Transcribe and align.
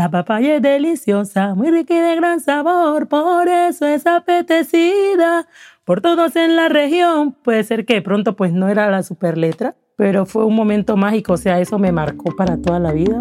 La 0.00 0.10
papaya 0.10 0.56
es 0.56 0.62
deliciosa, 0.62 1.54
muy 1.54 1.70
rica 1.70 1.92
y 1.94 1.98
de 1.98 2.16
gran 2.16 2.40
sabor, 2.40 3.06
por 3.06 3.46
eso 3.48 3.86
es 3.86 4.06
apetecida 4.06 5.46
por 5.84 6.00
todos 6.00 6.36
en 6.36 6.56
la 6.56 6.70
región. 6.70 7.32
Puede 7.32 7.64
ser 7.64 7.84
que 7.84 7.92
de 7.92 8.00
pronto 8.00 8.34
pues 8.34 8.50
no 8.50 8.70
era 8.70 8.90
la 8.90 9.02
super 9.02 9.36
letra, 9.36 9.76
pero 9.96 10.24
fue 10.24 10.46
un 10.46 10.56
momento 10.56 10.96
mágico, 10.96 11.34
o 11.34 11.36
sea, 11.36 11.60
eso 11.60 11.78
me 11.78 11.92
marcó 11.92 12.34
para 12.34 12.56
toda 12.56 12.78
la 12.78 12.92
vida. 12.92 13.20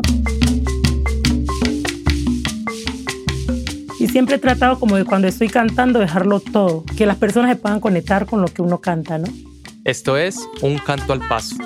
Y 4.00 4.08
siempre 4.08 4.38
he 4.38 4.40
tratado 4.40 4.80
como 4.80 4.96
de 4.96 5.04
cuando 5.04 5.28
estoy 5.28 5.50
cantando 5.50 6.00
dejarlo 6.00 6.40
todo, 6.40 6.86
que 6.96 7.06
las 7.06 7.18
personas 7.18 7.52
se 7.52 7.58
puedan 7.58 7.82
conectar 7.82 8.26
con 8.26 8.42
lo 8.42 8.48
que 8.48 8.62
uno 8.62 8.80
canta, 8.80 9.18
¿no? 9.18 9.28
Esto 9.84 10.16
es 10.16 10.40
Un 10.62 10.78
Canto 10.78 11.12
al 11.12 11.20
Paso. 11.28 11.58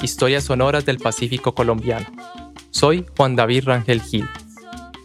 Historias 0.00 0.44
sonoras 0.44 0.86
del 0.86 0.98
Pacífico 0.98 1.56
colombiano. 1.56 2.06
Soy 2.72 3.06
Juan 3.16 3.36
David 3.36 3.64
Rangel 3.64 4.02
Gil. 4.02 4.26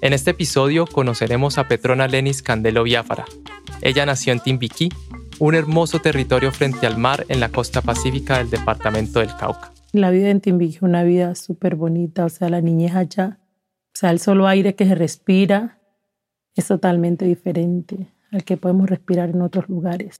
En 0.02 0.14
este 0.14 0.32
episodio 0.32 0.88
conoceremos 0.88 1.60
a 1.60 1.68
Petrona 1.68 2.08
Lenis 2.08 2.42
Candelo 2.42 2.84
Biafara. 2.84 3.26
Ella 3.82 4.06
nació 4.06 4.34
en 4.34 4.40
Timbiquí, 4.40 4.90
un 5.38 5.54
hermoso 5.54 6.00
territorio 6.00 6.52
frente 6.52 6.88
al 6.88 6.98
mar 6.98 7.26
en 7.30 7.40
la 7.40 7.50
costa 7.50 7.82
pacífica 7.82 8.40
del 8.40 8.50
departamento 8.50 9.20
del 9.20 9.36
Cauca. 9.38 9.72
La 9.94 10.10
vida 10.10 10.32
en 10.32 10.42
Timbiquí, 10.42 10.80
una 10.82 11.04
vida 11.04 11.36
súper 11.36 11.76
bonita, 11.76 12.26
o 12.26 12.30
sea, 12.30 12.50
la 12.50 12.62
niñez 12.62 12.96
allá 12.96 13.38
o 13.98 14.00
sea, 14.00 14.12
el 14.12 14.20
solo 14.20 14.46
aire 14.46 14.76
que 14.76 14.86
se 14.86 14.94
respira 14.94 15.80
es 16.54 16.68
totalmente 16.68 17.26
diferente 17.26 18.14
al 18.32 18.44
que 18.44 18.56
podemos 18.56 18.88
respirar 18.88 19.32
en 19.32 19.42
otros 19.42 19.70
lugares. 19.70 20.18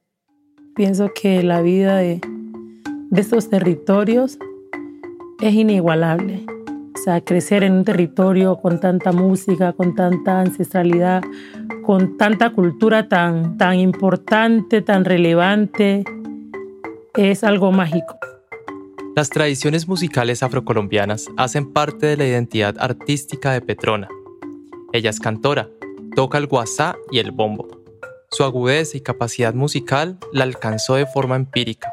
Pienso 0.76 1.12
que 1.14 1.44
la 1.44 1.62
vida 1.62 1.98
de, 1.98 2.20
de 3.12 3.22
estos 3.22 3.52
territorios 3.52 4.40
es 5.42 5.54
inigualable. 5.54 6.44
Sea, 7.08 7.22
crecer 7.22 7.64
en 7.64 7.72
un 7.72 7.86
territorio 7.86 8.58
con 8.58 8.82
tanta 8.82 9.14
música, 9.14 9.72
con 9.72 9.96
tanta 9.96 10.42
ancestralidad, 10.42 11.24
con 11.86 12.18
tanta 12.18 12.50
cultura 12.50 13.08
tan, 13.08 13.58
tan 13.58 13.80
importante, 13.80 14.82
tan 14.82 15.06
relevante, 15.06 16.04
es 17.16 17.46
algo 17.46 17.72
mágico. 17.72 18.18
Las 19.16 19.30
tradiciones 19.30 19.88
musicales 19.88 20.44
afrocolombianas 20.44 21.30
hacen 21.38 21.72
parte 21.72 22.08
de 22.08 22.18
la 22.18 22.26
identidad 22.26 22.76
artística 22.78 23.54
de 23.54 23.62
Petrona. 23.62 24.10
Ella 24.92 25.10
es 25.10 25.22
cantora, 25.22 25.70
toca 26.14 26.38
el 26.38 26.48
guasá 26.48 26.98
y 27.10 27.20
el 27.20 27.32
bombo. 27.32 27.70
Su 28.32 28.44
agudeza 28.44 28.98
y 28.98 29.00
capacidad 29.00 29.54
musical 29.54 30.18
la 30.34 30.44
alcanzó 30.44 30.96
de 30.96 31.06
forma 31.06 31.38
empírica. 31.38 31.90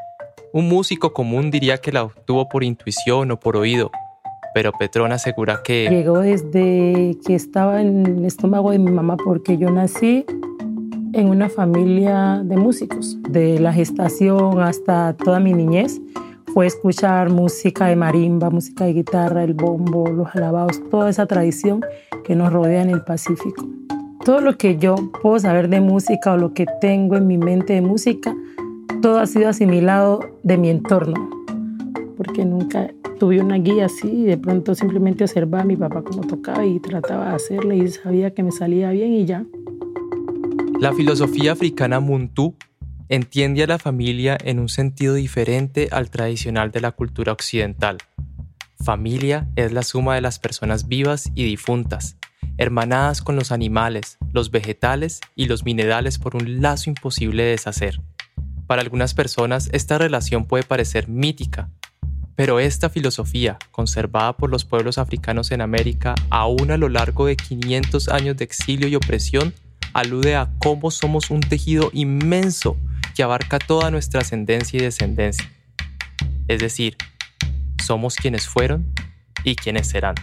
Un 0.51 0.67
músico 0.67 1.13
común 1.13 1.51
diría 1.51 1.77
que 1.77 1.93
la 1.93 2.03
obtuvo 2.03 2.49
por 2.49 2.65
intuición 2.65 3.31
o 3.31 3.39
por 3.39 3.55
oído, 3.55 3.91
pero 4.55 4.71
Petrona 4.71 5.15
asegura 5.15 5.63
que... 5.65 5.89
Llegó 5.89 6.19
desde 6.19 7.17
que 7.25 7.35
estaba 7.35 7.81
en 7.81 8.05
el 8.05 8.23
estómago 8.23 8.71
de 8.71 8.79
mi 8.79 8.89
mamá 8.89 9.17
porque 9.17 9.57
yo 9.57 9.69
nací 9.69 10.25
en 11.11 11.27
una 11.27 11.49
familia 11.49 12.41
de 12.41 12.55
músicos, 12.55 13.17
de 13.23 13.59
la 13.59 13.73
gestación 13.73 14.61
hasta 14.61 15.11
toda 15.17 15.41
mi 15.41 15.51
niñez 15.51 15.99
fue 16.53 16.67
escuchar 16.67 17.31
música 17.31 17.87
de 17.87 17.97
marimba, 17.97 18.49
música 18.49 18.85
de 18.85 18.93
guitarra, 18.93 19.43
el 19.43 19.55
bombo, 19.55 20.07
los 20.07 20.33
alabados, 20.33 20.81
toda 20.89 21.09
esa 21.09 21.25
tradición 21.25 21.81
que 22.23 22.33
nos 22.33 22.53
rodea 22.53 22.81
en 22.81 22.91
el 22.91 23.01
Pacífico. 23.01 23.67
Todo 24.23 24.39
lo 24.39 24.57
que 24.57 24.77
yo 24.77 24.95
puedo 25.21 25.37
saber 25.37 25.67
de 25.67 25.81
música 25.81 26.31
o 26.31 26.37
lo 26.37 26.53
que 26.53 26.65
tengo 26.79 27.17
en 27.17 27.27
mi 27.27 27.37
mente 27.37 27.73
de 27.73 27.81
música, 27.81 28.33
todo 29.01 29.19
ha 29.19 29.27
sido 29.27 29.49
asimilado 29.49 30.21
de 30.43 30.57
mi 30.57 30.69
entorno, 30.69 31.29
porque 32.15 32.45
nunca 32.45 32.91
tuve 33.19 33.41
una 33.41 33.57
guía 33.57 33.85
así 33.85 34.07
y 34.07 34.23
de 34.25 34.37
pronto 34.37 34.75
simplemente 34.75 35.23
observaba 35.23 35.63
a 35.63 35.65
mi 35.65 35.75
papá 35.75 36.03
cómo 36.03 36.25
tocaba 36.25 36.65
y 36.65 36.79
trataba 36.79 37.29
de 37.29 37.35
hacerle 37.35 37.77
y 37.77 37.87
sabía 37.87 38.33
que 38.33 38.43
me 38.43 38.51
salía 38.51 38.89
bien 38.91 39.13
y 39.13 39.25
ya. 39.25 39.45
La 40.79 40.93
filosofía 40.93 41.53
africana 41.53 41.99
Muntu 41.99 42.55
entiende 43.09 43.63
a 43.63 43.67
la 43.67 43.79
familia 43.79 44.37
en 44.43 44.59
un 44.59 44.69
sentido 44.69 45.13
diferente 45.13 45.89
al 45.91 46.09
tradicional 46.09 46.71
de 46.71 46.81
la 46.81 46.91
cultura 46.91 47.31
occidental. 47.31 47.97
Familia 48.83 49.49
es 49.55 49.71
la 49.71 49.83
suma 49.83 50.15
de 50.15 50.21
las 50.21 50.37
personas 50.37 50.87
vivas 50.87 51.31
y 51.33 51.45
difuntas, 51.45 52.17
hermanadas 52.57 53.21
con 53.21 53.35
los 53.35 53.51
animales, 53.51 54.17
los 54.33 54.51
vegetales 54.51 55.21
y 55.35 55.45
los 55.45 55.63
minerales 55.63 56.19
por 56.19 56.35
un 56.35 56.61
lazo 56.61 56.89
imposible 56.89 57.43
de 57.43 57.51
deshacer. 57.51 58.01
Para 58.67 58.81
algunas 58.81 59.13
personas 59.13 59.69
esta 59.71 59.97
relación 59.97 60.45
puede 60.45 60.63
parecer 60.63 61.07
mítica, 61.07 61.69
pero 62.35 62.59
esta 62.59 62.89
filosofía, 62.89 63.57
conservada 63.71 64.35
por 64.35 64.49
los 64.49 64.65
pueblos 64.65 64.97
africanos 64.97 65.51
en 65.51 65.61
América 65.61 66.15
aún 66.29 66.71
a 66.71 66.77
lo 66.77 66.89
largo 66.89 67.27
de 67.27 67.37
500 67.37 68.09
años 68.09 68.35
de 68.37 68.43
exilio 68.43 68.87
y 68.87 68.95
opresión, 68.95 69.53
alude 69.93 70.35
a 70.35 70.49
cómo 70.59 70.91
somos 70.91 71.29
un 71.29 71.39
tejido 71.39 71.89
inmenso 71.93 72.75
que 73.15 73.23
abarca 73.23 73.59
toda 73.59 73.91
nuestra 73.91 74.21
ascendencia 74.21 74.77
y 74.77 74.83
descendencia. 74.83 75.49
Es 76.49 76.59
decir, 76.59 76.97
somos 77.81 78.15
quienes 78.15 78.47
fueron 78.47 78.93
y 79.45 79.55
quienes 79.55 79.87
serán. 79.87 80.15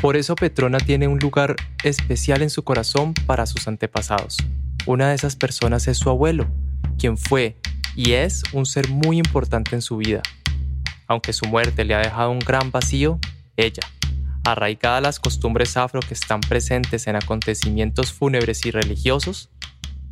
Por 0.00 0.16
eso 0.16 0.34
Petrona 0.34 0.78
tiene 0.78 1.06
un 1.06 1.18
lugar 1.18 1.54
especial 1.84 2.42
en 2.42 2.50
su 2.50 2.64
corazón 2.64 3.14
para 3.14 3.46
sus 3.46 3.68
antepasados. 3.68 4.36
Una 4.86 5.08
de 5.08 5.14
esas 5.14 5.36
personas 5.36 5.86
es 5.86 5.98
su 5.98 6.10
abuelo, 6.10 6.48
quien 6.98 7.16
fue 7.16 7.56
y 7.94 8.12
es 8.12 8.42
un 8.52 8.64
ser 8.64 8.88
muy 8.88 9.18
importante 9.18 9.74
en 9.74 9.82
su 9.82 9.96
vida. 9.96 10.22
Aunque 11.08 11.32
su 11.32 11.46
muerte 11.46 11.84
le 11.86 11.94
ha 11.94 12.00
dejado 12.00 12.30
un 12.30 12.38
gran 12.38 12.70
vacío, 12.70 13.18
ella, 13.56 13.82
arraigada 14.44 14.98
a 14.98 15.00
las 15.00 15.18
costumbres 15.18 15.76
afro 15.78 16.00
que 16.00 16.12
están 16.12 16.40
presentes 16.40 17.06
en 17.06 17.16
acontecimientos 17.16 18.12
fúnebres 18.12 18.64
y 18.66 18.70
religiosos, 18.70 19.50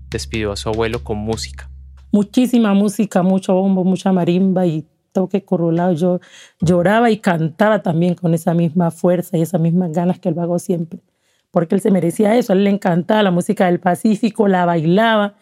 despidió 0.09 0.53
a 0.53 0.57
su 0.57 0.71
abuelo 0.71 1.05
con 1.05 1.19
música. 1.19 1.71
Muchísima 2.13 2.73
música, 2.73 3.23
mucho 3.23 3.55
bombo, 3.55 3.85
mucha 3.85 4.11
marimba 4.11 4.67
y 4.67 4.87
toque 5.13 5.45
corolado. 5.45 5.93
Yo 5.93 6.21
lloraba 6.61 7.11
y 7.11 7.19
cantaba 7.19 7.83
también 7.83 8.15
con 8.15 8.33
esa 8.33 8.55
misma 8.55 8.91
fuerza 8.91 9.37
y 9.37 9.43
esas 9.43 9.61
mismas 9.61 9.93
ganas 9.93 10.19
que 10.19 10.31
el 10.31 10.35
vago 10.35 10.59
siempre, 10.59 11.01
porque 11.51 11.75
él 11.75 11.83
se 11.83 11.91
merecía 11.91 12.37
eso, 12.37 12.53
a 12.53 12.57
él 12.57 12.65
le 12.65 12.71
encantaba 12.71 13.23
la 13.23 13.31
música 13.31 13.67
del 13.67 13.81
Pacífico, 13.81 14.49
la 14.49 14.65
bailaba. 14.65 15.35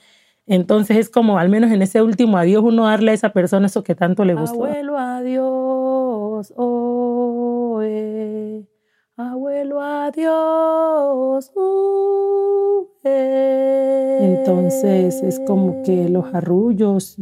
Entonces 0.47 0.99
es 0.99 1.09
como, 1.09 1.39
al 1.39 1.49
menos 1.49 1.71
en 1.73 1.81
ese 1.81 2.03
último 2.03 2.37
adiós, 2.37 2.63
uno 2.63 2.85
darle 2.85 3.13
a 3.13 3.15
esa 3.15 3.31
persona 3.31 3.67
eso 3.67 3.83
que 3.83 3.95
tanto 3.95 4.25
le 4.25 4.35
gustó. 4.35 4.65
Abuelo, 4.65 4.99
adiós, 4.99 6.53
oh, 6.57 7.81
abuelo, 9.17 9.81
adiós. 9.81 11.51
Uh, 11.55 12.89
Entonces 14.21 15.23
es 15.23 15.41
como 15.47 15.83
que 15.83 16.11
los 16.11 16.35
arrullos, 16.35 17.17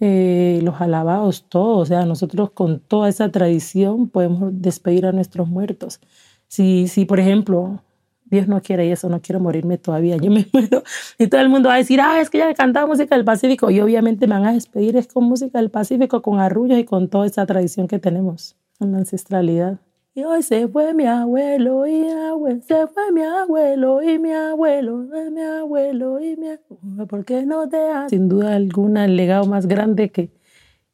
eh, 0.00 0.60
los 0.62 0.80
alabados, 0.82 1.46
todo, 1.48 1.78
o 1.78 1.86
sea, 1.86 2.04
nosotros 2.04 2.50
con 2.50 2.80
toda 2.80 3.08
esa 3.08 3.30
tradición 3.30 4.08
podemos 4.08 4.50
despedir 4.60 5.06
a 5.06 5.12
nuestros 5.12 5.48
muertos. 5.48 6.00
Si, 6.46 6.88
si 6.88 7.06
por 7.06 7.20
ejemplo, 7.20 7.82
Dios 8.30 8.46
no 8.46 8.62
quiere 8.62 8.90
eso, 8.90 9.08
no 9.08 9.20
quiero 9.20 9.40
morirme 9.40 9.76
todavía, 9.78 10.16
yo 10.16 10.30
me 10.30 10.46
muero 10.52 10.82
y 11.18 11.26
todo 11.26 11.40
el 11.40 11.48
mundo 11.48 11.68
va 11.68 11.74
a 11.74 11.78
decir, 11.78 12.00
ah, 12.00 12.20
es 12.20 12.30
que 12.30 12.38
ya 12.38 12.54
cantaba 12.54 12.86
música 12.86 13.16
del 13.16 13.24
Pacífico 13.24 13.70
y 13.70 13.80
obviamente 13.80 14.26
me 14.26 14.34
van 14.34 14.46
a 14.46 14.52
despedir 14.52 14.96
es 14.96 15.08
con 15.08 15.24
música 15.24 15.58
del 15.58 15.70
Pacífico, 15.70 16.22
con 16.22 16.38
arrullos 16.38 16.78
y 16.78 16.84
con 16.84 17.08
toda 17.08 17.26
esa 17.26 17.44
tradición 17.46 17.88
que 17.88 17.98
tenemos, 17.98 18.56
con 18.78 18.92
la 18.92 18.98
ancestralidad. 18.98 19.78
Y 20.12 20.24
hoy 20.24 20.42
se 20.42 20.66
fue 20.66 20.92
mi 20.92 21.06
abuelo 21.06 21.86
y 21.86 22.08
abuelo, 22.08 22.60
se 22.62 22.86
fue 22.88 23.12
mi 23.12 23.22
abuelo 23.22 24.02
y 24.02 24.18
mi 24.18 24.32
abuelo, 24.32 25.06
mi 25.30 25.40
abuelo 25.40 26.20
y 26.20 26.36
mi 26.36 26.48
abuelo, 26.48 27.06
¿por 27.06 27.24
qué 27.24 27.46
no 27.46 27.68
te 27.68 27.76
has? 27.76 28.10
Sin 28.10 28.28
duda 28.28 28.56
alguna, 28.56 29.04
el 29.04 29.16
legado 29.16 29.46
más 29.46 29.66
grande 29.66 30.10
que, 30.10 30.30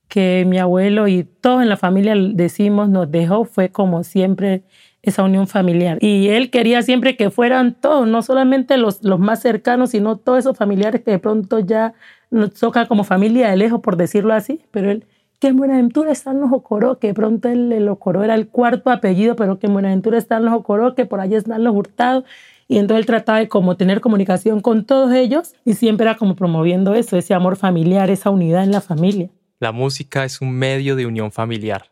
que 0.08 0.44
mi 0.46 0.58
abuelo 0.58 1.08
y 1.08 1.24
todos 1.24 1.62
en 1.62 1.68
la 1.68 1.76
familia 1.76 2.14
decimos 2.14 2.88
nos 2.88 3.10
dejó 3.10 3.44
fue 3.44 3.70
como 3.70 4.04
siempre 4.04 4.64
esa 5.02 5.22
unión 5.22 5.46
familiar. 5.46 5.98
Y 6.00 6.28
él 6.28 6.50
quería 6.50 6.82
siempre 6.82 7.16
que 7.16 7.30
fueran 7.30 7.74
todos, 7.74 8.08
no 8.08 8.22
solamente 8.22 8.76
los, 8.76 9.02
los 9.02 9.20
más 9.20 9.40
cercanos, 9.40 9.90
sino 9.90 10.16
todos 10.16 10.40
esos 10.40 10.56
familiares 10.56 11.02
que 11.02 11.12
de 11.12 11.18
pronto 11.18 11.60
ya 11.60 11.94
nos 12.30 12.54
toca 12.54 12.86
como 12.86 13.04
familia 13.04 13.50
de 13.50 13.56
lejos, 13.56 13.80
por 13.80 13.96
decirlo 13.96 14.34
así, 14.34 14.62
pero 14.72 14.90
él 14.90 15.06
que 15.38 15.48
en 15.48 15.56
Buenaventura 15.56 16.12
están 16.12 16.40
los 16.40 16.52
Ocoró, 16.52 16.98
que 16.98 17.12
pronto 17.12 17.48
el, 17.48 17.88
Ocoró 17.88 18.24
era 18.24 18.34
el 18.34 18.48
cuarto 18.48 18.90
apellido, 18.90 19.36
pero 19.36 19.58
que 19.58 19.66
en 19.66 19.74
Buenaventura 19.74 20.18
están 20.18 20.44
los 20.44 20.54
Ocoró, 20.54 20.94
que 20.94 21.04
por 21.04 21.20
allí 21.20 21.34
están 21.34 21.64
los 21.64 21.74
Hurtados. 21.74 22.24
Y 22.68 22.78
entonces 22.78 23.02
él 23.02 23.06
trataba 23.06 23.38
de 23.38 23.48
como 23.48 23.76
tener 23.76 24.00
comunicación 24.00 24.60
con 24.60 24.84
todos 24.84 25.12
ellos 25.12 25.54
y 25.64 25.74
siempre 25.74 26.04
era 26.04 26.16
como 26.16 26.34
promoviendo 26.34 26.94
eso, 26.94 27.16
ese 27.16 27.34
amor 27.34 27.56
familiar, 27.56 28.10
esa 28.10 28.30
unidad 28.30 28.64
en 28.64 28.72
la 28.72 28.80
familia. 28.80 29.30
La 29.60 29.72
música 29.72 30.24
es 30.24 30.40
un 30.40 30.52
medio 30.52 30.96
de 30.96 31.06
unión 31.06 31.30
familiar. 31.30 31.90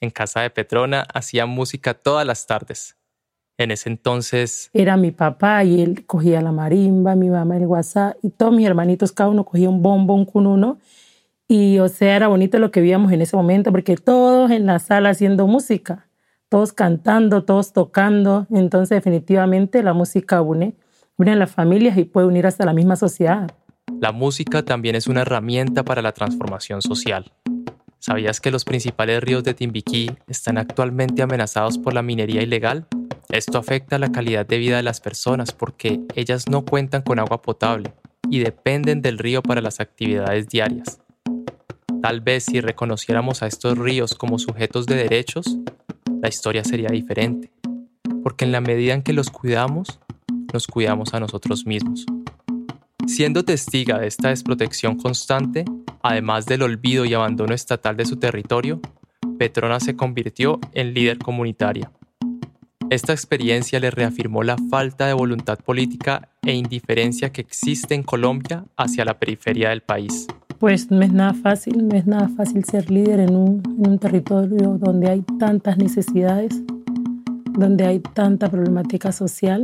En 0.00 0.10
casa 0.10 0.40
de 0.40 0.50
Petrona 0.50 1.06
hacía 1.12 1.46
música 1.46 1.94
todas 1.94 2.26
las 2.26 2.46
tardes. 2.46 2.96
En 3.58 3.70
ese 3.70 3.88
entonces... 3.88 4.68
Era 4.74 4.96
mi 4.96 5.10
papá 5.10 5.64
y 5.64 5.80
él 5.80 6.04
cogía 6.04 6.42
la 6.42 6.52
marimba, 6.52 7.14
mi 7.14 7.30
mamá 7.30 7.56
el 7.56 7.66
WhatsApp 7.66 8.16
y 8.22 8.30
todos 8.30 8.54
mis 8.54 8.66
hermanitos, 8.66 9.12
cada 9.12 9.30
uno 9.30 9.44
cogía 9.44 9.70
un 9.70 9.80
bombo, 9.82 10.14
un 10.14 10.26
cununo 10.26 10.78
y 11.48 11.78
o 11.78 11.88
sea, 11.88 12.16
era 12.16 12.28
bonito 12.28 12.58
lo 12.58 12.70
que 12.70 12.80
vivíamos 12.80 13.12
en 13.12 13.22
ese 13.22 13.36
momento, 13.36 13.70
porque 13.70 13.96
todos 13.96 14.50
en 14.50 14.66
la 14.66 14.78
sala 14.78 15.10
haciendo 15.10 15.46
música. 15.46 16.08
todos 16.48 16.72
cantando, 16.72 17.44
todos 17.44 17.72
tocando. 17.72 18.46
Entonces 18.50 18.96
definitivamente 18.96 19.82
la 19.82 19.92
música 19.94 20.40
une, 20.42 20.74
une 21.16 21.32
a 21.32 21.36
las 21.36 21.50
familias 21.50 21.98
y 21.98 22.04
puede 22.04 22.26
unir 22.26 22.46
hasta 22.46 22.64
la 22.64 22.72
misma 22.72 22.96
sociedad. 22.96 23.50
La 24.00 24.12
música 24.12 24.62
también 24.62 24.94
es 24.94 25.06
una 25.06 25.22
herramienta 25.22 25.84
para 25.84 26.02
la 26.02 26.12
transformación 26.12 26.82
social. 26.82 27.32
¿Sabías 28.06 28.40
que 28.40 28.52
los 28.52 28.64
principales 28.64 29.20
ríos 29.20 29.42
de 29.42 29.52
Timbiquí 29.52 30.12
están 30.28 30.58
actualmente 30.58 31.22
amenazados 31.22 31.76
por 31.76 31.92
la 31.92 32.02
minería 32.02 32.40
ilegal? 32.40 32.86
Esto 33.30 33.58
afecta 33.58 33.98
la 33.98 34.12
calidad 34.12 34.46
de 34.46 34.58
vida 34.58 34.76
de 34.76 34.84
las 34.84 35.00
personas 35.00 35.50
porque 35.50 36.00
ellas 36.14 36.48
no 36.48 36.64
cuentan 36.64 37.02
con 37.02 37.18
agua 37.18 37.42
potable 37.42 37.92
y 38.30 38.38
dependen 38.38 39.02
del 39.02 39.18
río 39.18 39.42
para 39.42 39.60
las 39.60 39.80
actividades 39.80 40.48
diarias. 40.48 41.00
Tal 42.00 42.20
vez 42.20 42.44
si 42.44 42.60
reconociéramos 42.60 43.42
a 43.42 43.48
estos 43.48 43.76
ríos 43.76 44.14
como 44.14 44.38
sujetos 44.38 44.86
de 44.86 44.94
derechos, 44.94 45.58
la 46.22 46.28
historia 46.28 46.62
sería 46.62 46.90
diferente, 46.90 47.50
porque 48.22 48.44
en 48.44 48.52
la 48.52 48.60
medida 48.60 48.94
en 48.94 49.02
que 49.02 49.14
los 49.14 49.30
cuidamos, 49.30 49.98
nos 50.52 50.68
cuidamos 50.68 51.12
a 51.12 51.18
nosotros 51.18 51.66
mismos. 51.66 52.06
Siendo 53.08 53.44
testiga 53.44 53.98
de 53.98 54.06
esta 54.06 54.28
desprotección 54.28 54.96
constante, 54.96 55.64
además 56.08 56.46
del 56.46 56.62
olvido 56.62 57.04
y 57.04 57.14
abandono 57.14 57.54
estatal 57.54 57.96
de 57.96 58.06
su 58.06 58.16
territorio, 58.16 58.80
Petrona 59.38 59.80
se 59.80 59.96
convirtió 59.96 60.60
en 60.72 60.94
líder 60.94 61.18
comunitaria. 61.18 61.90
Esta 62.88 63.12
experiencia 63.12 63.80
le 63.80 63.90
reafirmó 63.90 64.44
la 64.44 64.56
falta 64.70 65.06
de 65.06 65.12
voluntad 65.12 65.58
política 65.58 66.28
e 66.42 66.54
indiferencia 66.54 67.30
que 67.30 67.40
existe 67.40 67.94
en 67.96 68.04
Colombia 68.04 68.64
hacia 68.76 69.04
la 69.04 69.18
periferia 69.18 69.70
del 69.70 69.80
país. 69.80 70.28
Pues 70.60 70.90
no 70.90 71.02
es 71.02 71.12
nada 71.12 71.34
fácil, 71.34 71.88
no 71.88 71.96
es 71.96 72.06
nada 72.06 72.28
fácil 72.28 72.64
ser 72.64 72.90
líder 72.90 73.20
en 73.20 73.34
un, 73.34 73.98
territorio 73.98 74.78
donde 74.78 75.10
hay 75.10 75.22
tantas 75.38 75.78
necesidades, 75.78 76.62
donde 77.52 77.86
hay 77.86 77.98
tanta 77.98 78.48
problemática 78.48 79.10
social 79.10 79.62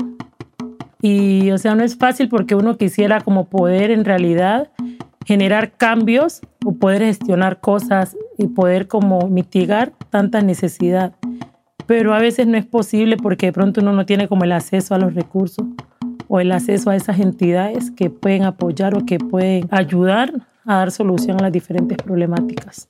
y, 1.01 1.51
o 1.51 1.59
sea, 1.59 1.75
no 1.75 1.85
es 1.85 1.97
fácil 1.97 2.29
porque 2.29 2.55
uno 2.55 2.77
quisiera 2.77 3.21
como 3.21 3.49
poder 3.49 3.91
en 3.91 4.05
realidad 4.05 4.71
generar 5.27 5.73
cambios 5.77 6.41
o 6.65 6.75
poder 6.75 7.03
gestionar 7.03 7.61
cosas 7.61 8.17
y 8.39 8.49
poder 8.49 8.89
como 8.89 9.29
mitigar 9.29 9.93
tanta 10.11 10.41
necesidad. 10.43 11.15
Pero 11.87 12.15
a 12.15 12.19
veces 12.19 12.47
no 12.47 12.57
es 12.57 12.67
posible 12.67 13.17
porque 13.17 13.47
de 13.47 13.53
pronto 13.53 13.81
uno 13.81 13.93
no 13.93 14.07
tiene 14.07 14.29
como 14.29 14.45
el 14.45 14.53
acceso 14.53 14.95
a 14.95 14.99
los 14.99 15.15
recursos 15.15 15.67
o 16.29 16.41
el 16.41 16.53
acceso 16.53 16.91
a 16.91 16.97
esas 16.97 17.21
entidades 17.21 17.91
que 17.91 18.09
pueden 18.09 18.45
apoyar 18.45 18.97
o 18.97 19.05
que 19.05 19.19
pueden 19.19 19.69
ayudar 19.71 20.33
a 20.65 20.77
dar 20.77 20.91
solución 20.91 21.39
a 21.41 21.45
las 21.45 21.53
diferentes 21.53 21.99
problemáticas. 21.99 22.89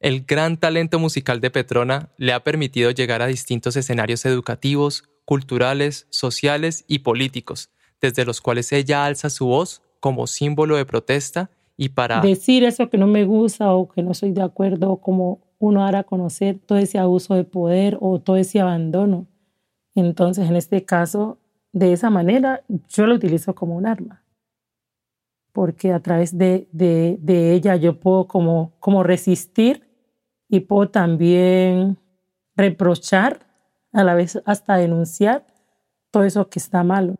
El 0.00 0.24
gran 0.24 0.56
talento 0.56 0.98
musical 0.98 1.40
de 1.40 1.50
Petrona 1.50 2.10
le 2.16 2.32
ha 2.32 2.44
permitido 2.44 2.92
llegar 2.92 3.22
a 3.22 3.26
distintos 3.26 3.76
escenarios 3.76 4.24
educativos, 4.24 5.04
culturales, 5.24 6.06
sociales 6.10 6.84
y 6.86 7.00
políticos, 7.00 7.70
desde 8.00 8.24
los 8.24 8.40
cuales 8.40 8.72
ella 8.72 9.04
alza 9.04 9.30
su 9.30 9.46
voz 9.46 9.82
como 10.00 10.26
símbolo 10.26 10.76
de 10.76 10.84
protesta 10.84 11.50
y 11.76 11.90
para 11.90 12.20
decir 12.20 12.64
eso 12.64 12.88
que 12.88 12.98
no 12.98 13.06
me 13.06 13.24
gusta 13.24 13.72
o 13.72 13.88
que 13.88 14.02
no 14.02 14.14
soy 14.14 14.32
de 14.32 14.42
acuerdo, 14.42 14.96
como 14.98 15.40
uno 15.58 15.84
hará 15.84 16.04
conocer 16.04 16.58
todo 16.58 16.78
ese 16.78 16.98
abuso 16.98 17.34
de 17.34 17.44
poder 17.44 17.98
o 18.00 18.18
todo 18.20 18.36
ese 18.36 18.60
abandono. 18.60 19.26
Entonces, 19.94 20.48
en 20.48 20.56
este 20.56 20.84
caso, 20.84 21.38
de 21.72 21.92
esa 21.92 22.10
manera, 22.10 22.62
yo 22.88 23.06
lo 23.06 23.14
utilizo 23.14 23.54
como 23.54 23.76
un 23.76 23.86
arma, 23.86 24.22
porque 25.52 25.92
a 25.92 26.00
través 26.00 26.36
de, 26.36 26.68
de, 26.72 27.52
ella 27.52 27.76
yo 27.76 28.00
puedo 28.00 28.26
como, 28.26 28.72
como 28.78 29.02
resistir 29.02 29.86
y 30.48 30.60
puedo 30.60 30.90
también 30.90 31.98
reprochar, 32.54 33.46
a 33.92 34.04
la 34.04 34.14
vez 34.14 34.42
hasta 34.44 34.76
denunciar 34.76 35.46
todo 36.10 36.24
eso 36.24 36.48
que 36.50 36.58
está 36.58 36.82
malo. 36.82 37.16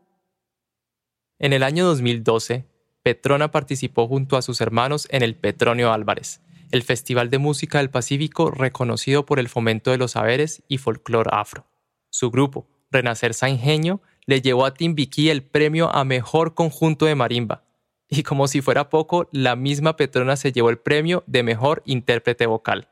En 1.39 1.53
el 1.53 1.63
año 1.63 1.85
2012, 1.85 2.65
Petrona 3.03 3.51
participó 3.51 4.09
junto 4.09 4.37
a 4.37 4.43
sus 4.43 4.61
hermanos 4.63 5.07
en 5.11 5.23
el 5.23 5.37
Petronio 5.37 5.93
Álvarez, 5.93 6.41
el 6.71 6.83
Festival 6.83 7.29
de 7.29 7.39
Música 7.39 7.79
del 7.79 7.91
Pacífico 7.91 8.51
reconocido 8.51 9.27
por 9.27 9.39
el 9.39 9.49
fomento 9.49 9.91
de 9.91 9.99
los 9.99 10.13
saberes 10.13 10.63
y 10.67 10.79
folclore 10.79 11.31
afro. 11.33 11.67
Su 12.09 12.31
grupo, 12.31 12.67
Renacer 12.91 13.33
Ingenio, 13.47 14.01
le 14.25 14.41
llevó 14.41 14.65
a 14.65 14.73
Timbiquí 14.73 15.29
el 15.29 15.43
premio 15.43 15.95
a 15.95 16.05
Mejor 16.05 16.55
Conjunto 16.55 17.05
de 17.05 17.15
Marimba. 17.15 17.65
Y 18.09 18.23
como 18.23 18.49
si 18.49 18.63
fuera 18.63 18.89
poco, 18.89 19.29
la 19.31 19.57
misma 19.57 19.97
Petrona 19.97 20.37
se 20.37 20.53
llevó 20.53 20.71
el 20.71 20.79
premio 20.79 21.23
de 21.27 21.43
Mejor 21.43 21.83
Intérprete 21.85 22.47
Vocal. 22.47 22.89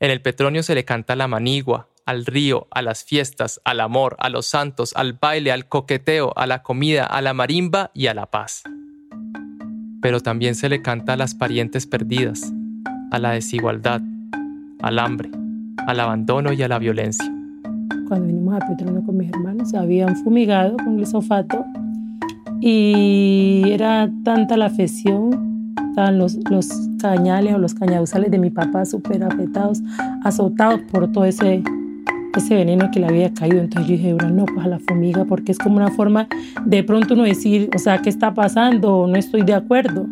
En 0.00 0.10
el 0.10 0.20
Petronio 0.22 0.62
se 0.62 0.74
le 0.74 0.84
canta 0.84 1.14
la 1.14 1.28
manigua, 1.28 1.88
al 2.06 2.24
río, 2.24 2.68
a 2.70 2.82
las 2.82 3.04
fiestas, 3.04 3.60
al 3.64 3.80
amor, 3.80 4.16
a 4.20 4.30
los 4.30 4.46
santos, 4.46 4.92
al 4.96 5.14
baile, 5.14 5.52
al 5.52 5.68
coqueteo, 5.68 6.32
a 6.36 6.46
la 6.46 6.62
comida, 6.62 7.04
a 7.04 7.20
la 7.20 7.34
marimba 7.34 7.90
y 7.92 8.06
a 8.06 8.14
la 8.14 8.26
paz. 8.26 8.62
Pero 10.00 10.20
también 10.20 10.54
se 10.54 10.68
le 10.68 10.82
canta 10.82 11.14
a 11.14 11.16
las 11.16 11.34
parientes 11.34 11.86
perdidas, 11.86 12.52
a 13.10 13.18
la 13.18 13.32
desigualdad, 13.32 14.00
al 14.80 14.98
hambre, 14.98 15.30
al 15.86 16.00
abandono 16.00 16.52
y 16.52 16.62
a 16.62 16.68
la 16.68 16.78
violencia. 16.78 17.30
Cuando 18.08 18.26
vinimos 18.26 18.54
a 18.54 18.66
Petronio 18.66 19.04
con 19.04 19.16
mis 19.16 19.28
hermanos, 19.30 19.74
habían 19.74 20.16
fumigado 20.16 20.76
con 20.76 20.96
glisofato 20.96 21.64
y 22.60 23.64
era 23.66 24.08
tanta 24.24 24.56
la 24.56 24.66
afección 24.66 25.56
estaban 25.96 26.18
los, 26.18 26.36
los 26.50 26.68
cañales 27.00 27.54
o 27.54 27.58
los 27.58 27.72
cañaduzales 27.72 28.30
de 28.30 28.38
mi 28.38 28.50
papá 28.50 28.84
súper 28.84 29.24
apretados, 29.24 29.82
azotados 30.22 30.82
por 30.92 31.10
todo 31.10 31.24
ese, 31.24 31.62
ese 32.38 32.54
veneno 32.54 32.90
que 32.90 33.00
le 33.00 33.06
había 33.06 33.32
caído. 33.32 33.60
Entonces 33.60 33.88
yo 33.88 33.96
dije, 33.96 34.12
bueno, 34.12 34.30
no, 34.30 34.44
pues 34.46 34.64
a 34.64 34.68
la 34.68 34.78
fumiga, 34.78 35.24
porque 35.24 35.52
es 35.52 35.58
como 35.58 35.76
una 35.76 35.90
forma 35.90 36.28
de 36.64 36.82
pronto 36.84 37.14
uno 37.14 37.24
decir, 37.24 37.70
o 37.74 37.78
sea, 37.78 37.98
¿qué 38.02 38.08
está 38.08 38.34
pasando? 38.34 39.06
No 39.06 39.16
estoy 39.16 39.42
de 39.42 39.54
acuerdo. 39.54 40.06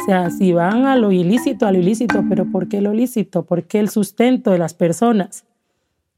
O 0.00 0.04
sea, 0.04 0.30
si 0.30 0.52
van 0.52 0.86
a 0.86 0.96
lo 0.96 1.12
ilícito, 1.12 1.66
a 1.66 1.72
lo 1.72 1.78
ilícito, 1.78 2.24
pero 2.28 2.46
¿por 2.46 2.68
qué 2.68 2.80
lo 2.80 2.94
ilícito? 2.94 3.44
¿Por 3.44 3.64
qué 3.64 3.80
el 3.80 3.90
sustento 3.90 4.52
de 4.52 4.58
las 4.58 4.74
personas? 4.74 5.44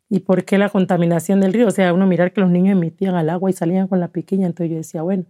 ¿Y 0.09 0.21
por 0.21 0.45
qué 0.45 0.59
la 0.59 0.69
contaminación 0.69 1.41
del 1.41 1.53
río? 1.53 1.69
O 1.69 1.71
sea, 1.71 1.93
uno 1.95 2.07
mirar 2.07 2.33
que 2.33 2.41
los 2.41 2.51
niños 2.51 2.73
emitían 2.73 3.15
al 3.15 3.31
agua 3.31 3.49
y 3.51 3.53
salían 3.53 3.89
con 3.89 4.01
la 4.01 4.09
pequeña. 4.09 4.47
Entonces 4.47 4.71
yo 4.71 4.77
decía, 4.77 5.03
bueno, 5.03 5.25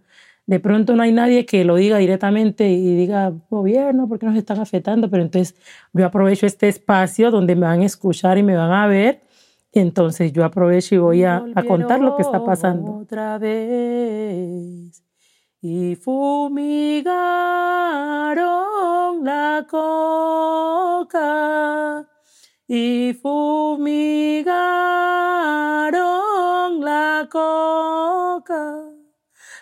de 0.47 0.59
pronto 0.59 0.95
no 0.95 1.03
hay 1.03 1.11
nadie 1.11 1.45
que 1.45 1.63
lo 1.63 1.75
diga 1.75 1.97
directamente 1.97 2.69
y 2.69 2.95
diga, 2.95 3.31
gobierno, 3.49 4.07
¿por 4.07 4.19
qué 4.19 4.25
nos 4.25 4.35
están 4.35 4.59
afectando? 4.59 5.09
Pero 5.09 5.23
entonces 5.23 5.55
yo 5.93 6.05
aprovecho 6.05 6.45
este 6.45 6.67
espacio 6.67 7.31
donde 7.31 7.55
me 7.55 7.67
van 7.67 7.81
a 7.81 7.85
escuchar 7.85 8.37
y 8.37 8.43
me 8.43 8.55
van 8.55 8.71
a 8.71 8.87
ver. 8.87 9.21
Entonces 9.73 10.33
yo 10.33 10.43
aprovecho 10.43 10.95
y 10.95 10.97
voy 10.97 11.23
a, 11.23 11.45
a 11.55 11.63
contar 11.63 12.01
lo 12.01 12.17
que 12.17 12.23
está 12.23 12.43
pasando. 12.43 12.97
Otra 12.97 13.37
vez. 13.37 15.03
Y 15.61 15.95
fumigaron 15.95 17.13
la 19.23 19.65
coca. 19.69 21.09
Y 22.67 23.13
fumigaron 23.21 24.51
la 26.83 27.29
coca. 27.31 28.91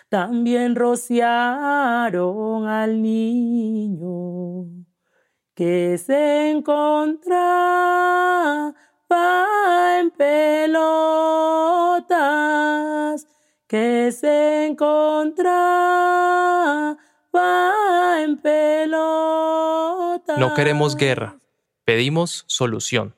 También 0.08 0.74
rociaron 0.74 2.66
al 2.66 3.00
niño 3.00 4.66
que 5.54 5.98
se 5.98 6.50
encontraba 6.50 8.10
en 9.12 10.10
pelotas, 10.10 10.76
que 13.66 14.12
se 14.12 14.66
encontraba 14.66 16.96
en 18.22 18.36
pelotas. 18.38 20.38
No 20.38 20.54
queremos 20.54 20.96
guerra, 20.96 21.38
pedimos 21.84 22.44
solución. 22.46 23.16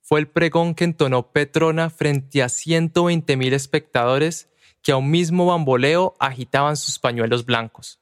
Fue 0.00 0.20
el 0.20 0.28
pregón 0.28 0.74
que 0.74 0.84
entonó 0.84 1.30
Petrona 1.30 1.90
frente 1.90 2.42
a 2.42 2.48
120 2.48 3.36
mil 3.36 3.52
espectadores 3.52 4.48
que 4.82 4.92
a 4.92 4.96
un 4.96 5.10
mismo 5.10 5.46
bamboleo 5.46 6.14
agitaban 6.18 6.76
sus 6.76 6.98
pañuelos 6.98 7.44
blancos. 7.44 8.00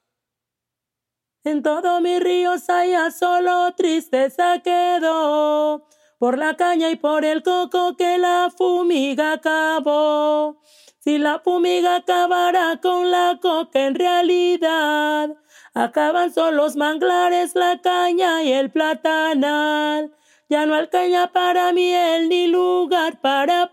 En 1.45 1.63
todo 1.63 2.01
mi 2.01 2.19
río 2.19 2.55
haya 2.69 3.11
solo 3.11 3.73
tristeza 3.77 4.61
quedó, 4.63 5.87
por 6.19 6.37
la 6.37 6.57
caña 6.57 6.91
y 6.91 6.97
por 6.97 7.25
el 7.25 7.43
coco 7.43 7.97
que 7.97 8.19
la 8.19 8.53
fumiga 8.57 9.33
acabó. 9.33 10.61
Si 10.99 11.19
la 11.19 11.39
fumiga 11.39 11.97
acabara 11.97 12.81
con 12.83 13.11
la 13.11 13.39
coca 13.41 13.87
en 13.87 13.95
realidad, 13.95 15.31
acaban 15.75 16.35
solo 16.35 16.65
los 16.65 16.77
manglares, 16.77 17.55
la 17.55 17.81
caña 17.81 18.43
y 18.43 18.53
el 18.53 18.71
platanal. 18.71 20.13
Ya 20.51 20.67
no 20.67 20.75
hay 20.75 20.89
caña 20.89 21.31
para 21.33 21.73
miel 21.73 22.29
ni 22.29 22.47
lugar 22.47 23.21
para 23.21 23.71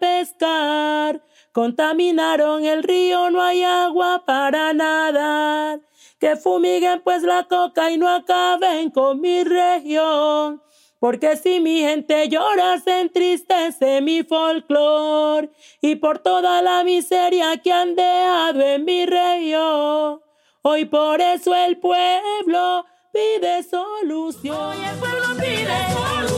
Contaminaron 1.51 2.65
el 2.65 2.83
río, 2.83 3.31
no 3.31 3.41
hay 3.41 3.63
agua 3.63 4.23
para 4.25 4.73
nadar. 4.73 5.79
que 6.19 6.35
fumiguen 6.35 7.01
pues 7.01 7.23
la 7.23 7.47
coca 7.47 7.91
y 7.91 7.97
no 7.97 8.09
acaben 8.09 8.89
con 8.91 9.19
mi 9.21 9.43
región. 9.43 10.61
Porque 11.05 11.37
si 11.37 11.59
mi 11.59 11.81
gente 11.81 12.29
llora 12.29 12.79
se 12.79 13.01
entristece 13.01 14.01
mi 14.01 14.23
folclor 14.23 15.51
y 15.79 15.97
por 15.97 16.17
toda 16.17 16.63
la 16.63 16.83
miseria 16.83 17.57
que 17.57 17.71
han 17.71 17.93
dejado 17.93 18.59
en 18.61 18.85
mi 18.85 19.05
región. 19.05 20.19
Hoy 20.63 20.85
por 20.85 21.21
eso 21.21 21.53
el 21.53 21.77
pueblo 21.77 22.87
pide 23.13 23.61
solución. 23.61 24.57
Hoy 24.57 24.77
el 24.83 24.97
pueblo 24.97 25.27
pide 25.37 25.77
solución. 25.93 26.34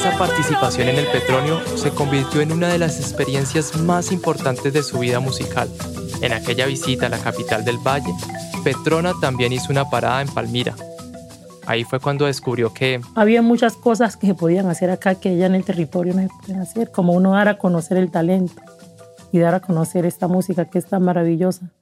Esa 0.00 0.16
participación 0.16 0.88
en 0.88 0.96
el 0.96 1.06
Petronio 1.08 1.60
se 1.76 1.90
convirtió 1.90 2.40
en 2.40 2.52
una 2.52 2.68
de 2.68 2.78
las 2.78 2.98
experiencias 2.98 3.76
más 3.82 4.12
importantes 4.12 4.72
de 4.72 4.82
su 4.82 4.98
vida 4.98 5.20
musical. 5.20 5.68
En 6.22 6.32
aquella 6.32 6.64
visita 6.64 7.04
a 7.04 7.08
la 7.10 7.18
capital 7.18 7.66
del 7.66 7.76
Valle, 7.76 8.10
Petrona 8.64 9.12
también 9.20 9.52
hizo 9.52 9.70
una 9.70 9.90
parada 9.90 10.22
en 10.22 10.28
Palmira. 10.28 10.74
Ahí 11.66 11.84
fue 11.84 12.00
cuando 12.00 12.24
descubrió 12.24 12.72
que... 12.72 13.02
Había 13.14 13.42
muchas 13.42 13.76
cosas 13.76 14.16
que 14.16 14.28
se 14.28 14.34
podían 14.34 14.70
hacer 14.70 14.88
acá 14.88 15.16
que 15.16 15.28
allá 15.28 15.44
en 15.44 15.54
el 15.54 15.64
territorio 15.64 16.14
no 16.14 16.22
se 16.22 16.28
podían 16.40 16.62
hacer, 16.62 16.90
como 16.90 17.12
uno 17.12 17.32
dar 17.32 17.48
a 17.48 17.58
conocer 17.58 17.98
el 17.98 18.10
talento 18.10 18.62
y 19.32 19.38
dar 19.38 19.54
a 19.54 19.60
conocer 19.60 20.06
esta 20.06 20.28
música 20.28 20.64
que 20.64 20.78
es 20.78 20.86
tan 20.86 21.02
maravillosa. 21.02 21.74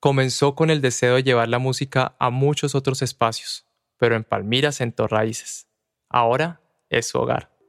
Comenzó 0.00 0.56
con 0.56 0.70
el 0.70 0.80
deseo 0.80 1.14
de 1.14 1.22
llevar 1.22 1.46
la 1.46 1.60
música 1.60 2.16
a 2.18 2.30
muchos 2.30 2.74
otros 2.74 3.00
espacios, 3.00 3.64
pero 3.96 4.16
en 4.16 4.24
Palmira 4.24 4.72
sentó 4.72 5.06
raíces. 5.06 5.68
Ahora 6.08 6.60
es 6.88 7.06
su 7.06 7.18
hogar. 7.20 7.59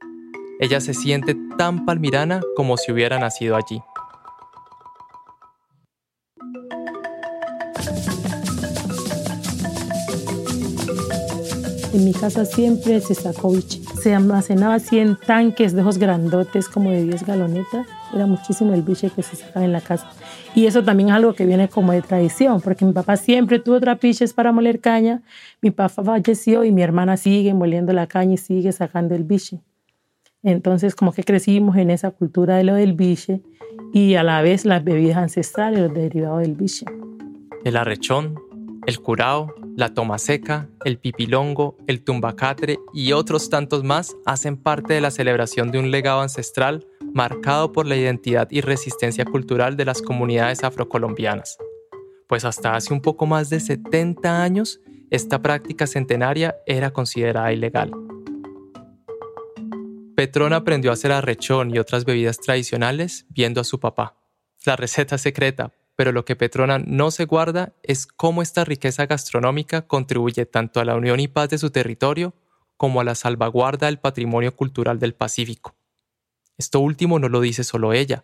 Ella 0.62 0.80
se 0.80 0.94
siente 0.94 1.36
tan 1.58 1.86
palmirana 1.86 2.40
como 2.56 2.78
si 2.78 2.92
hubiera 2.92 3.18
nacido 3.18 3.56
allí. 3.56 3.82
En 11.94 12.06
mi 12.06 12.14
casa 12.14 12.46
siempre 12.46 13.02
se 13.02 13.16
sacó 13.16 13.52
biche. 13.52 13.82
Se 14.04 14.14
almacenaba 14.14 14.78
100 14.78 15.18
tanques 15.26 15.74
de 15.74 15.82
ojos 15.82 15.98
grandotes, 15.98 16.70
como 16.70 16.92
de 16.92 17.06
10 17.06 17.26
galonetas. 17.26 17.88
Era 18.14 18.28
muchísimo 18.28 18.72
el 18.76 18.84
biche 18.84 19.10
que 19.10 19.24
se 19.24 19.36
sacaba 19.36 19.66
en 19.66 19.74
la 19.74 19.82
casa. 19.82 20.12
Y 20.54 20.68
eso 20.68 20.84
también 20.84 21.10
es 21.10 21.16
algo 21.16 21.34
que 21.34 21.48
viene 21.48 21.70
como 21.70 21.92
de 21.92 22.04
tradición, 22.04 22.62
porque 22.62 22.86
mi 22.86 22.94
papá 22.94 23.18
siempre 23.18 23.58
tuvo 23.58 23.80
trapiches 23.80 24.32
para 24.34 24.52
moler 24.52 24.80
caña. 24.80 25.24
Mi 25.60 25.72
papá 25.72 26.04
falleció 26.04 26.64
y 26.64 26.72
mi 26.72 26.84
hermana 26.84 27.18
sigue 27.18 27.56
moliendo 27.56 27.94
la 27.94 28.06
caña 28.06 28.36
y 28.36 28.38
sigue 28.38 28.72
sacando 28.72 29.16
el 29.16 29.24
biche. 29.24 29.60
Entonces, 30.44 30.96
como 30.96 31.14
que 31.14 31.24
crecimos 31.24 31.78
en 31.78 31.92
esa 31.92 32.12
cultura 32.12 32.58
de 32.58 32.64
lo 32.64 32.74
del 32.74 32.94
biche 32.94 33.42
y 33.94 34.16
a 34.16 34.24
la 34.24 34.42
vez 34.42 34.66
las 34.66 34.84
bebidas 34.84 35.18
ancestrales, 35.18 35.80
los 35.80 35.94
derivados 35.94 36.42
del 36.42 36.56
biche. 36.56 36.86
El 37.64 37.78
arrechón, 37.78 38.40
el 38.88 39.00
curao, 39.00 39.54
la 39.76 39.94
toma 39.94 40.18
seca, 40.18 40.68
el 40.84 40.98
pipilongo, 40.98 41.78
el 41.88 42.04
tumbacatre 42.04 42.80
y 42.94 43.12
otros 43.12 43.50
tantos 43.50 43.84
más 43.84 44.16
hacen 44.26 44.58
parte 44.58 44.94
de 44.94 45.02
la 45.02 45.12
celebración 45.12 45.72
de 45.72 45.80
un 45.80 45.92
legado 45.92 46.22
ancestral 46.22 46.88
marcado 47.14 47.72
por 47.72 47.86
la 47.86 47.96
identidad 47.96 48.48
y 48.52 48.62
resistencia 48.62 49.26
cultural 49.26 49.78
de 49.78 49.86
las 49.86 50.02
comunidades 50.02 50.64
afrocolombianas. 50.64 51.58
Pues 52.28 52.46
hasta 52.46 52.76
hace 52.76 52.94
un 52.94 53.02
poco 53.02 53.26
más 53.26 53.50
de 53.50 53.60
70 53.60 54.42
años, 54.42 54.80
esta 55.10 55.42
práctica 55.42 55.88
centenaria 55.88 56.56
era 56.66 56.92
considerada 56.92 57.52
ilegal. 57.52 57.92
Petrón 60.22 60.54
aprendió 60.54 60.92
a 60.92 60.94
hacer 60.94 61.12
arrechón 61.12 61.74
y 61.74 61.80
otras 61.80 62.06
bebidas 62.06 62.40
tradicionales 62.40 63.26
viendo 63.30 63.60
a 63.60 63.64
su 63.64 63.80
papá. 63.80 64.22
La 64.66 64.76
receta 64.76 65.18
secreta, 65.18 65.74
pero 65.96 66.12
lo 66.12 66.26
que 66.26 66.36
Petrona 66.36 66.78
no 66.78 67.10
se 67.10 67.26
guarda 67.26 67.74
es 67.82 68.06
cómo 68.06 68.44
esta 68.44 68.64
riqueza 68.64 69.08
gastronómica 69.08 69.88
contribuye 69.88 70.46
tanto 70.46 70.80
a 70.80 70.86
la 70.86 70.94
unión 70.94 71.20
y 71.20 71.28
paz 71.28 71.50
de 71.50 71.58
su 71.58 71.72
territorio 71.72 72.36
como 72.78 73.02
a 73.02 73.04
la 73.04 73.16
salvaguarda 73.16 73.88
del 73.88 73.98
patrimonio 73.98 74.56
cultural 74.56 75.00
del 75.00 75.16
Pacífico. 75.16 75.74
Esto 76.56 76.82
último 76.82 77.18
no 77.18 77.28
lo 77.28 77.42
dice 77.42 77.64
solo 77.64 77.92
ella. 77.92 78.24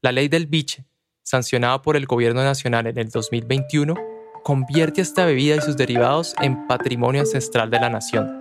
La 0.00 0.12
ley 0.12 0.28
del 0.28 0.46
biche, 0.46 0.86
sancionada 1.22 1.82
por 1.82 1.96
el 1.96 2.06
Gobierno 2.06 2.42
Nacional 2.42 2.86
en 2.86 2.96
el 2.96 3.10
2021, 3.10 3.94
convierte 4.42 5.02
esta 5.02 5.26
bebida 5.26 5.56
y 5.56 5.60
sus 5.60 5.76
derivados 5.76 6.34
en 6.40 6.66
patrimonio 6.66 7.20
ancestral 7.20 7.68
de 7.68 7.78
la 7.78 7.90
nación 7.90 8.39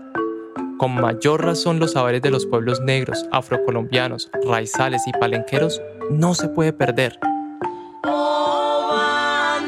con 0.80 0.96
mayor 0.96 1.46
razón 1.46 1.78
los 1.78 1.92
saberes 1.92 2.22
de 2.22 2.32
los 2.32 2.46
pueblos 2.46 2.80
negros, 2.80 3.26
afrocolombianos, 3.32 4.32
raizales 4.46 5.06
y 5.06 5.12
palenqueros 5.12 5.82
no 6.10 6.34
se 6.34 6.48
puede 6.48 6.72
perder. 6.72 7.20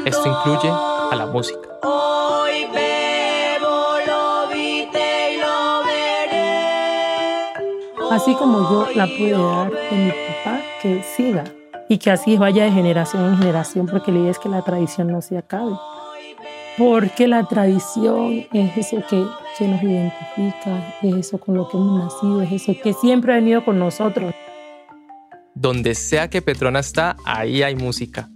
Esto 0.06 0.25
incluye 0.25 0.70
a 0.70 1.15
la 1.15 1.27
música. 1.27 1.60
Así 8.10 8.34
como 8.36 8.62
yo 8.70 8.88
la 8.96 9.06
pude 9.06 9.32
dar 9.32 9.72
en 9.91 10.06
mi 10.06 10.12
papá, 10.12 10.62
que 10.82 11.03
siga 11.03 11.44
y 11.89 11.98
que 11.98 12.12
así 12.12 12.38
vaya 12.38 12.63
de 12.63 12.72
generación 12.72 13.25
en 13.25 13.38
generación, 13.38 13.86
porque 13.86 14.13
la 14.13 14.20
idea 14.20 14.32
es 14.32 14.39
que 14.39 14.50
la 14.50 14.62
tradición 14.62 15.08
no 15.08 15.22
se 15.22 15.38
acabe. 15.38 15.74
Porque 16.78 17.28
la 17.28 17.46
tradición 17.46 18.46
es 18.54 18.78
eso 18.78 19.04
que 19.10 19.24
que 19.58 19.68
nos 19.68 19.82
identifica, 19.84 20.96
es 21.01 21.16
eso 21.16 21.38
con 21.38 21.56
lo 21.56 21.68
que 21.68 21.78
hemos 21.78 22.04
nacido, 22.04 22.42
es 22.42 22.51
eso 22.51 22.74
que 22.82 22.94
siempre 22.94 23.34
ha 23.34 23.36
venido 23.36 23.63
con 23.63 23.80
nosotros. 23.80 24.34
Donde 25.54 25.96
sea 25.96 26.30
que 26.30 26.42
Petrona 26.42 26.80
está, 26.80 27.18
ahí 27.25 27.62
hay 27.62 27.75
música. 27.75 28.30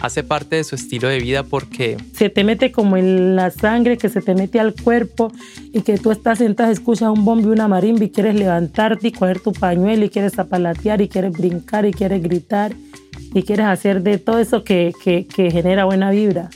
Hace 0.00 0.24
parte 0.24 0.56
de 0.56 0.64
su 0.64 0.74
estilo 0.74 1.08
de 1.08 1.20
vida 1.20 1.44
porque... 1.44 1.96
Se 2.14 2.28
te 2.28 2.42
mete 2.42 2.72
como 2.72 2.96
en 2.96 3.36
la 3.36 3.50
sangre, 3.50 3.96
que 3.96 4.08
se 4.08 4.20
te 4.20 4.34
mete 4.34 4.58
al 4.58 4.74
cuerpo 4.74 5.32
y 5.72 5.82
que 5.82 5.96
tú 5.96 6.10
estás 6.10 6.38
sentado, 6.38 6.72
escuchas 6.72 7.08
un 7.08 7.24
bombo 7.24 7.48
y 7.48 7.52
una 7.52 7.68
marimba 7.68 8.04
y 8.04 8.10
quieres 8.10 8.34
levantarte 8.34 9.08
y 9.08 9.12
coger 9.12 9.40
tu 9.40 9.52
pañuelo 9.52 10.04
y 10.04 10.10
quieres 10.10 10.34
zapalatear 10.34 11.00
y 11.00 11.08
quieres 11.08 11.32
brincar 11.32 11.86
y 11.86 11.92
quieres 11.92 12.20
gritar 12.20 12.74
y 13.32 13.42
quieres 13.44 13.66
hacer 13.66 14.02
de 14.02 14.18
todo 14.18 14.40
eso 14.40 14.64
que, 14.64 14.92
que, 15.02 15.26
que 15.26 15.50
genera 15.50 15.84
buena 15.84 16.10
vibra 16.10 16.50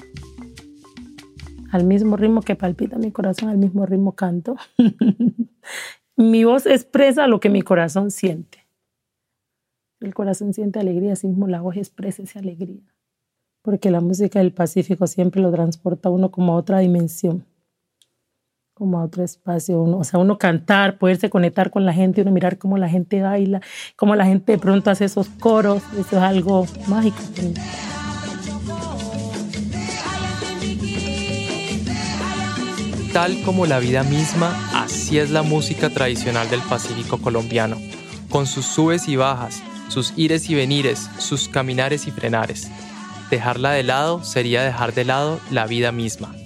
al 1.70 1.84
mismo 1.84 2.16
ritmo 2.16 2.42
que 2.42 2.56
palpita 2.56 2.98
mi 2.98 3.10
corazón, 3.10 3.48
al 3.48 3.58
mismo 3.58 3.86
ritmo 3.86 4.12
canto. 4.12 4.56
mi 6.16 6.44
voz 6.44 6.66
expresa 6.66 7.26
lo 7.26 7.40
que 7.40 7.48
mi 7.48 7.62
corazón 7.62 8.10
siente. 8.10 8.66
El 10.00 10.14
corazón 10.14 10.52
siente 10.52 10.78
alegría, 10.78 11.14
así 11.14 11.26
mismo 11.26 11.46
la 11.48 11.60
voz 11.60 11.76
expresa 11.76 12.22
esa 12.22 12.38
alegría. 12.38 12.82
Porque 13.62 13.90
la 13.90 14.00
música 14.00 14.38
del 14.38 14.52
Pacífico 14.52 15.06
siempre 15.06 15.40
lo 15.40 15.50
transporta 15.50 16.08
a 16.08 16.12
uno 16.12 16.30
como 16.30 16.52
a 16.52 16.56
otra 16.56 16.78
dimensión, 16.78 17.44
como 18.74 18.98
a 18.98 19.04
otro 19.04 19.24
espacio. 19.24 19.80
Uno, 19.80 19.98
o 19.98 20.04
sea, 20.04 20.20
uno 20.20 20.38
cantar, 20.38 20.98
poderse 20.98 21.30
conectar 21.30 21.70
con 21.70 21.84
la 21.84 21.92
gente, 21.92 22.22
uno 22.22 22.30
mirar 22.30 22.58
cómo 22.58 22.78
la 22.78 22.88
gente 22.88 23.22
baila, 23.22 23.60
cómo 23.96 24.14
la 24.14 24.26
gente 24.26 24.52
de 24.52 24.58
pronto 24.58 24.90
hace 24.90 25.06
esos 25.06 25.28
coros, 25.28 25.82
eso 25.94 26.16
es 26.16 26.22
algo 26.22 26.66
mágico. 26.86 27.18
Tal 33.16 33.40
como 33.44 33.64
la 33.64 33.78
vida 33.78 34.02
misma, 34.02 34.54
así 34.74 35.18
es 35.18 35.30
la 35.30 35.42
música 35.42 35.88
tradicional 35.88 36.50
del 36.50 36.60
Pacífico 36.60 37.16
colombiano, 37.16 37.80
con 38.28 38.46
sus 38.46 38.66
subes 38.66 39.08
y 39.08 39.16
bajas, 39.16 39.62
sus 39.88 40.12
ires 40.18 40.50
y 40.50 40.54
venires, 40.54 41.08
sus 41.18 41.48
caminares 41.48 42.06
y 42.06 42.10
frenares. 42.10 42.70
Dejarla 43.30 43.72
de 43.72 43.84
lado 43.84 44.22
sería 44.22 44.62
dejar 44.62 44.92
de 44.92 45.06
lado 45.06 45.40
la 45.50 45.66
vida 45.66 45.92
misma. 45.92 46.36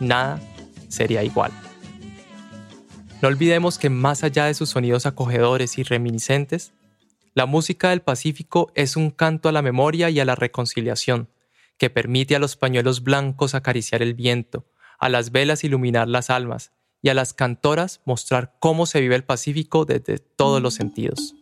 Nada 0.00 0.40
sería 0.88 1.22
igual. 1.22 1.52
No 3.20 3.28
olvidemos 3.28 3.76
que 3.76 3.90
más 3.90 4.24
allá 4.24 4.46
de 4.46 4.54
sus 4.54 4.70
sonidos 4.70 5.04
acogedores 5.04 5.76
y 5.76 5.82
reminiscentes, 5.82 6.72
la 7.34 7.44
música 7.44 7.90
del 7.90 8.00
Pacífico 8.00 8.72
es 8.74 8.96
un 8.96 9.10
canto 9.10 9.50
a 9.50 9.52
la 9.52 9.60
memoria 9.60 10.08
y 10.08 10.18
a 10.18 10.24
la 10.24 10.34
reconciliación, 10.34 11.28
que 11.76 11.90
permite 11.90 12.36
a 12.36 12.38
los 12.38 12.56
pañuelos 12.56 13.02
blancos 13.02 13.54
acariciar 13.54 14.00
el 14.00 14.14
viento, 14.14 14.64
a 15.04 15.10
las 15.10 15.32
velas 15.32 15.64
iluminar 15.64 16.08
las 16.08 16.30
almas 16.30 16.72
y 17.02 17.10
a 17.10 17.14
las 17.14 17.34
cantoras 17.34 18.00
mostrar 18.06 18.54
cómo 18.58 18.86
se 18.86 19.02
vive 19.02 19.14
el 19.14 19.22
Pacífico 19.22 19.84
desde 19.84 20.16
todos 20.16 20.62
los 20.62 20.72
sentidos. 20.72 21.36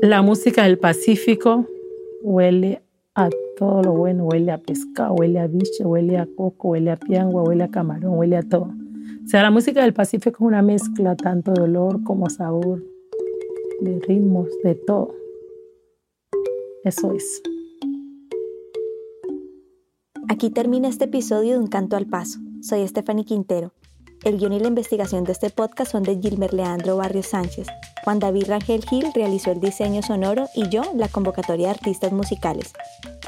La 0.00 0.20
música 0.20 0.64
del 0.64 0.78
Pacífico 0.78 1.66
huele 2.22 2.82
a 3.14 3.30
todo 3.56 3.82
lo 3.82 3.92
bueno, 3.92 4.24
huele 4.24 4.52
a 4.52 4.58
pescado, 4.58 5.14
huele 5.14 5.38
a 5.38 5.46
biche, 5.46 5.86
huele 5.86 6.18
a 6.18 6.28
coco, 6.36 6.68
huele 6.68 6.90
a 6.90 6.98
piangua, 6.98 7.44
huele 7.44 7.64
a 7.64 7.70
camarón, 7.70 8.18
huele 8.18 8.36
a 8.36 8.42
todo. 8.42 8.74
O 9.24 9.26
sea, 9.26 9.42
la 9.42 9.50
música 9.50 9.80
del 9.80 9.94
Pacífico 9.94 10.44
es 10.44 10.46
una 10.46 10.60
mezcla 10.60 11.16
tanto 11.16 11.54
de 11.54 11.62
olor 11.62 12.04
como 12.04 12.28
sabor. 12.28 12.84
de 13.80 14.00
ritmos, 14.06 14.48
de 14.64 14.74
todo. 14.74 15.14
Eso 16.84 17.14
es. 17.14 17.40
Aquí 20.30 20.50
termina 20.50 20.88
este 20.88 21.06
episodio 21.06 21.54
de 21.54 21.58
Un 21.58 21.68
Canto 21.68 21.96
al 21.96 22.06
Paso. 22.06 22.38
Soy 22.60 22.86
Stephanie 22.86 23.24
Quintero. 23.24 23.72
El 24.24 24.36
guion 24.36 24.52
y 24.52 24.60
la 24.60 24.68
investigación 24.68 25.24
de 25.24 25.32
este 25.32 25.48
podcast 25.48 25.92
son 25.92 26.02
de 26.02 26.18
Gilmer 26.20 26.52
Leandro 26.52 26.98
Barrios 26.98 27.28
Sánchez. 27.28 27.66
Juan 28.04 28.18
David 28.18 28.44
Rangel 28.46 28.84
Gil 28.84 29.06
realizó 29.14 29.52
el 29.52 29.60
diseño 29.60 30.02
sonoro 30.02 30.46
y 30.54 30.68
yo 30.68 30.82
la 30.94 31.08
convocatoria 31.08 31.68
de 31.68 31.72
artistas 31.72 32.12
musicales. 32.12 32.72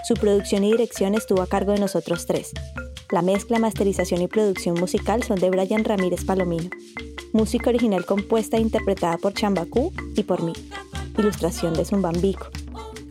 Su 0.07 0.13
producción 0.13 0.63
y 0.63 0.73
dirección 0.73 1.15
estuvo 1.15 1.41
a 1.41 1.47
cargo 1.47 1.73
de 1.73 1.81
nosotros 1.81 2.27
tres. 2.27 2.51
La 3.11 3.23
mezcla, 3.23 3.59
masterización 3.59 4.21
y 4.21 4.29
producción 4.29 4.79
musical 4.79 5.23
son 5.23 5.39
de 5.39 5.49
Brian 5.49 5.85
Ramírez 5.85 6.27
Palomino. 6.27 6.69
Música 7.33 7.71
original 7.71 8.05
compuesta 8.05 8.59
e 8.59 8.61
interpretada 8.61 9.17
por 9.17 9.33
Chambacú 9.33 9.91
y 10.17 10.25
por 10.25 10.43
mí. 10.43 10.53
Ilustración 11.17 11.73
de 11.73 11.87
Zumbambico. 11.87 12.49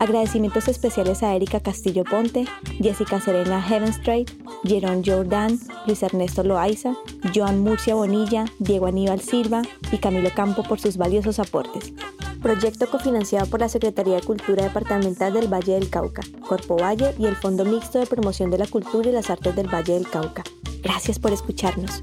Agradecimientos 0.00 0.66
especiales 0.66 1.22
a 1.22 1.34
Erika 1.34 1.60
Castillo 1.60 2.04
Ponte, 2.04 2.46
Jessica 2.80 3.20
Serena 3.20 3.60
Heavenstraight, 3.60 4.30
Jerón 4.64 5.02
Jordan, 5.04 5.60
Luis 5.86 6.02
Ernesto 6.02 6.42
Loaiza, 6.42 6.94
Joan 7.34 7.60
Murcia 7.60 7.94
Bonilla, 7.94 8.46
Diego 8.58 8.86
Aníbal 8.86 9.20
Silva 9.20 9.60
y 9.92 9.98
Camilo 9.98 10.30
Campo 10.34 10.62
por 10.62 10.80
sus 10.80 10.96
valiosos 10.96 11.38
aportes. 11.38 11.92
Proyecto 12.40 12.88
cofinanciado 12.90 13.44
por 13.50 13.60
la 13.60 13.68
Secretaría 13.68 14.14
de 14.16 14.22
Cultura 14.22 14.64
Departamental 14.64 15.34
del 15.34 15.52
Valle 15.52 15.74
del 15.74 15.90
Cauca, 15.90 16.22
Corpo 16.48 16.76
Valle 16.76 17.14
y 17.18 17.26
el 17.26 17.36
Fondo 17.36 17.66
Mixto 17.66 17.98
de 17.98 18.06
Promoción 18.06 18.50
de 18.50 18.56
la 18.56 18.66
Cultura 18.66 19.10
y 19.10 19.12
las 19.12 19.28
Artes 19.28 19.54
del 19.54 19.68
Valle 19.68 19.92
del 19.92 20.08
Cauca. 20.08 20.44
Gracias 20.82 21.18
por 21.18 21.30
escucharnos. 21.34 22.02